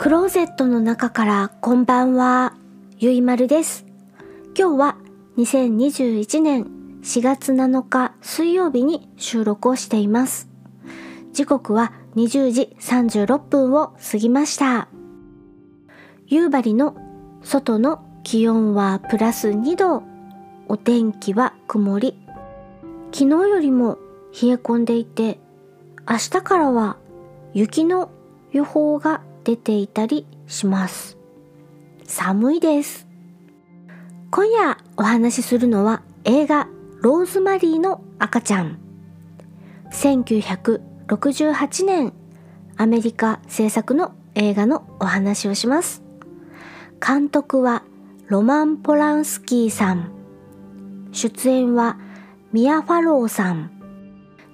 [0.00, 2.54] クローゼットの中からこんばんは、
[2.96, 3.84] ゆいまるです。
[4.58, 4.96] 今日は
[5.36, 6.64] 2021年
[7.02, 10.48] 4月7日水曜日に収録をしています。
[11.34, 14.88] 時刻は20時36分を過ぎました。
[16.28, 16.96] 夕張の
[17.42, 20.02] 外の気温はプラス2度、
[20.68, 22.16] お天気は曇り。
[23.12, 23.98] 昨日よりも
[24.32, 25.38] 冷え込んでいて、
[26.08, 26.96] 明日からは
[27.52, 28.10] 雪の
[28.50, 31.16] 予報が出ていたりします。
[32.04, 33.06] 寒いです。
[34.30, 36.68] 今夜お話しするのは映画
[37.00, 38.78] ローズマリーの赤ちゃん。
[39.92, 42.12] 1968年
[42.76, 46.02] アメリカ制作の映画のお話をします。
[47.04, 47.82] 監督は
[48.26, 50.12] ロマン・ポランスキーさん。
[51.12, 51.98] 出演は
[52.52, 53.70] ミア・ファローさん。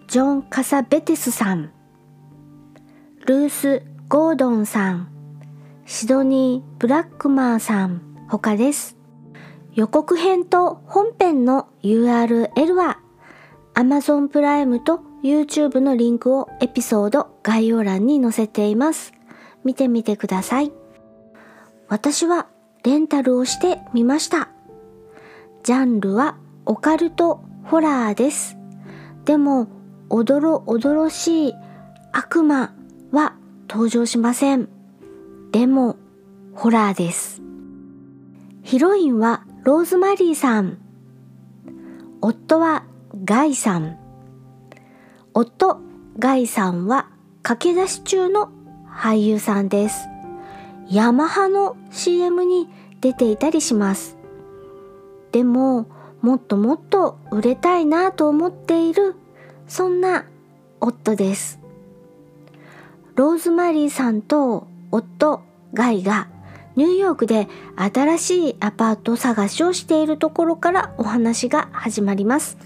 [0.09, 1.73] ジョン・カサベテスさん。
[3.27, 5.09] ルース・ゴードンさん。
[5.85, 8.03] シドニー・ブラックマーさん。
[8.29, 8.97] 他です。
[9.75, 13.01] 予告編と本編の URL は
[13.75, 19.13] Amazon プライムと YouTube のリンクをエピソード概要欄に載せています。
[19.65, 20.71] 見てみてください。
[21.89, 22.47] 私は
[22.85, 24.51] レンタルをしてみました。
[25.65, 28.57] ジャンルはオカルトホラーです。
[29.25, 29.67] でも、
[30.11, 31.55] おどろおどろしい
[32.13, 32.73] 悪魔
[33.11, 33.35] は
[33.77, 34.71] 登場しません。
[35.53, 35.97] でも、
[36.55, 37.43] ホラーです。
[38.63, 40.79] ヒロインはローズマリーさん。
[42.23, 42.85] 夫は
[43.23, 43.99] ガイさん。
[45.35, 45.79] 夫、
[46.19, 47.11] ガイさんは
[47.43, 48.51] 駆け出し中の
[48.91, 50.09] 俳優さんです。
[50.89, 52.71] ヤマハの CM に
[53.03, 54.17] 出ていたりします。
[55.33, 55.87] でも、
[56.23, 59.17] もっともっと売れたいなと思っている、
[59.69, 60.25] そんな
[60.81, 61.56] 夫です。
[63.17, 65.41] ローズマリーさんと夫、
[65.73, 66.29] ガイが
[66.77, 72.59] ニューヨークで新しいアパート探しをしているところからお話が始まります。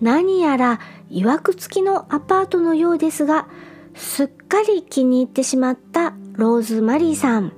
[0.00, 3.48] 何やら曰く付きのアパートのようですが、
[3.94, 7.52] すっかり気に入ってしまったローズマリーさん。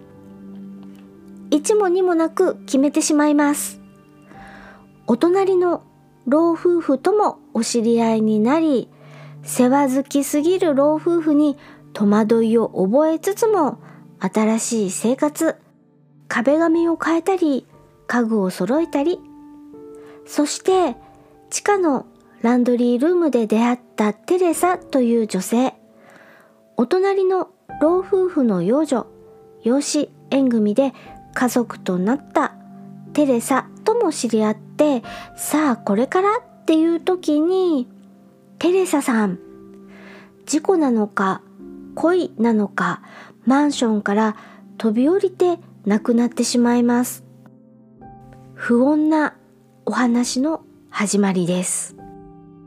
[1.53, 3.81] 一も二もなく決めてしまいます。
[5.07, 5.85] お隣の
[6.27, 8.89] 老夫婦ともお知り合いになり、
[9.45, 11.57] 世話好きすぎる老夫婦に
[11.93, 13.79] 戸惑いを覚えつつも、
[14.19, 15.57] 新しい生活、
[16.29, 17.67] 壁紙を変えたり、
[18.07, 19.21] 家具を揃えたり、
[20.27, 20.97] そして
[21.51, 22.07] 地下の
[22.43, 25.75] ランドリールームで出会ったテレサという女性、
[26.77, 29.07] お隣の老夫婦の養女、
[29.63, 30.93] 養子縁組で
[31.35, 32.55] 家族となった
[33.13, 35.03] テレサとも知り合って、
[35.37, 37.89] さあこれからっていう時に、
[38.59, 39.39] テレサさん、
[40.47, 41.43] 事故なのか
[41.95, 43.03] 恋なのか
[43.45, 44.37] マンションから
[44.79, 47.25] 飛び降りて亡くなってしまいます。
[48.55, 49.35] 不穏な
[49.85, 51.97] お話の始まりです。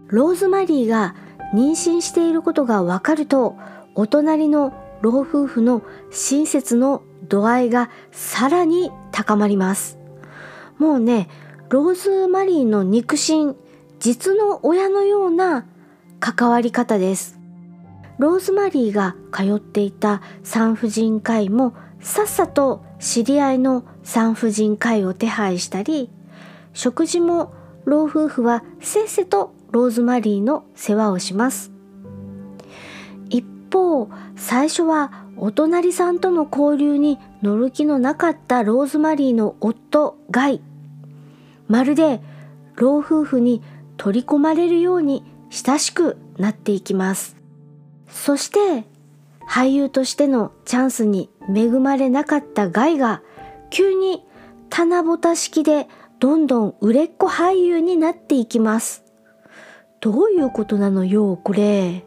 [0.08, 1.16] ローズマリーが
[1.54, 3.56] 妊娠していることがわかると、
[3.96, 5.82] お隣の老夫婦の
[6.12, 9.98] 親切の度合いがさらに高まります。
[10.78, 11.30] もうね、
[11.70, 13.56] ローズマリーの肉親、
[14.00, 15.66] 実の親のような
[16.20, 17.40] 関わり方です。
[18.18, 26.10] ローズマリーが通っていた産婦人科医もさっさと知り合いの産婦人科医を手配したり、
[26.74, 27.54] 食事も
[27.86, 31.72] 老夫婦はせっせとローズマリーの世話をします。
[33.30, 40.62] 一方、最初はお隣さんとの交流に乗る気のなかったローズマリーの夫、ガイ。
[41.68, 42.22] まるで
[42.76, 43.62] 老夫婦に
[43.98, 47.36] 取り込まれるように親しくなっていきます。
[48.08, 48.86] そして
[49.48, 53.22] 俳優としてのチャンスに恵まれなかったガイが
[53.70, 54.24] 急に
[54.70, 55.88] 棚ぼた式で
[56.20, 59.04] どんどん売れっ子俳優になっていきます。
[60.02, 62.06] どういうことなのよ、これ。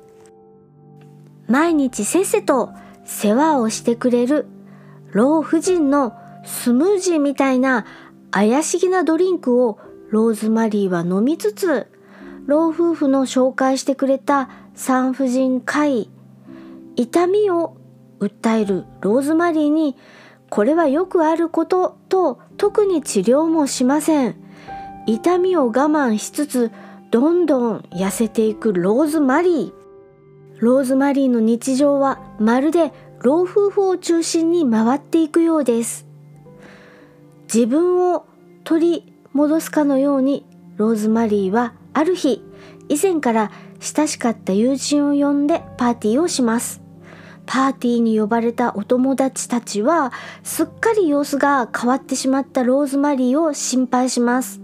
[1.47, 2.71] 毎日せっせと
[3.05, 4.47] 世話をしてくれる
[5.13, 7.87] 老婦人のスムージーみたいな
[8.31, 9.79] 怪しげなドリンクを
[10.11, 11.87] ローズマリーは飲みつつ、
[12.47, 14.49] 老夫婦の紹介してくれた
[14.79, 16.09] 産婦人科医、
[16.95, 17.77] 痛みを
[18.21, 19.97] 訴えるローズマリーに、
[20.51, 24.37] これはよくあることと特に治療もしません。
[25.05, 26.71] 痛みを我慢しつつ、
[27.11, 29.73] どんどん痩せていくローズマリー。
[30.61, 36.07] ローズマリーの日常はまるで老夫婦を中心に回っていくようです。
[37.53, 38.27] 自分を
[38.63, 40.47] 取り戻すかのように
[40.77, 42.45] ローズマリーはある日
[42.89, 46.89] 以前から親しかった友人を呼んでパーティーをします。
[47.49, 50.13] パーティーに呼ばれたお友達たちは
[50.45, 54.61] すっかり様子が変わってしまったローズマリーを心配します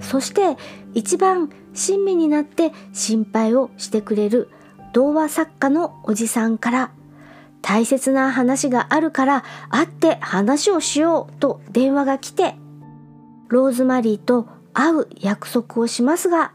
[0.00, 0.58] そして
[0.92, 4.50] 一番親身になって心配をしてくれる
[4.92, 6.92] 童話作家のおじさんから
[7.62, 12.56] 大切な話があるから会って話をしようと電話が来て
[13.48, 16.52] ローズマリーと会う約束をしますが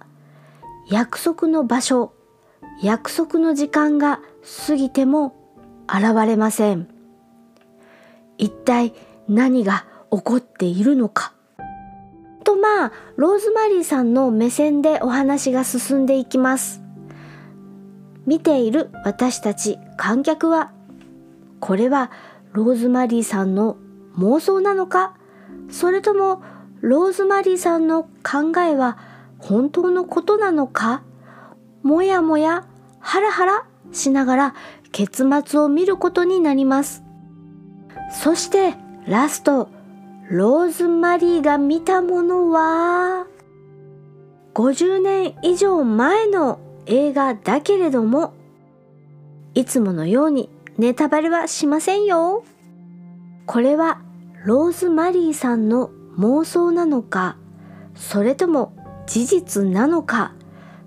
[0.92, 2.12] 約束の場所
[2.84, 4.20] 約束の時間が
[4.68, 5.34] 過ぎても
[5.88, 6.90] 現れません。
[8.38, 8.94] 一体
[9.30, 11.32] 何が起こっているのか。
[12.44, 16.82] とまあローズマリーさんの目線でお話が進んでいきます。
[18.26, 20.74] 見ている私たち観客は
[21.62, 22.12] これは
[22.52, 23.78] ローズマリーさんの
[24.18, 25.16] 妄想なのか？
[25.70, 26.44] それとも
[26.82, 28.98] ローズマリーさんの考えは
[29.42, 31.04] 本当のことなのか？
[31.84, 32.66] もやもや
[33.00, 34.56] ハラハラしながら
[34.92, 37.04] 結末を見ることになります。
[38.12, 38.76] そして
[39.08, 39.70] ラスト
[40.30, 43.26] ローズマリーが見たものは
[44.54, 48.34] 50年以上前の映画だけれども
[49.54, 52.44] いつものようにネタバレはしませんよ。
[53.46, 54.02] これは
[54.46, 57.38] ローズマリーさんの妄想なのか？
[57.96, 58.74] それとも
[59.12, 60.32] 事実なのか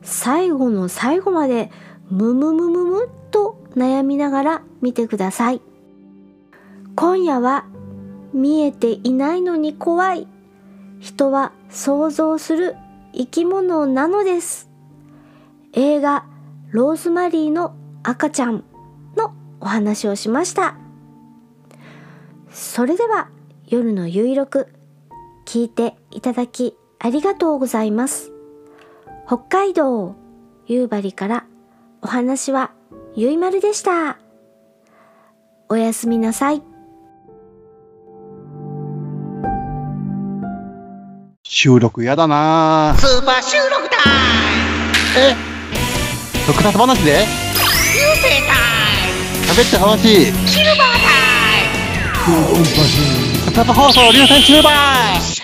[0.00, 1.70] 最後の最後まで
[2.08, 5.60] ムムムムムと悩みながら見てください。
[6.96, 7.66] 今夜は
[8.32, 10.26] 見えていないのに怖い。
[11.00, 12.76] 人は想像する
[13.12, 14.70] 生き物なのです。
[15.74, 16.24] 映画
[16.70, 18.64] ローズマリーの赤ちゃん
[19.18, 20.78] のお話をしました。
[22.50, 23.28] それでは
[23.66, 24.68] 夜のゆいろく
[25.44, 26.74] 聞いていただき
[27.04, 28.32] ありがとうございます。
[29.26, 30.14] 北海道
[30.66, 31.44] 夕張から
[32.00, 32.70] お話は
[33.14, 34.16] ゆいまるでした。
[35.68, 36.62] おやすみなさい。
[41.42, 42.94] 収録やだな。
[42.96, 45.34] スーパー収録タイム。
[45.34, 45.36] え？
[46.46, 47.12] 特撮話で？
[47.12, 48.54] 流星タ
[49.60, 50.32] イ喋って話。
[50.32, 51.10] ムシルバータ
[52.30, 52.44] イ
[53.44, 55.43] 特撮放送流星シルバー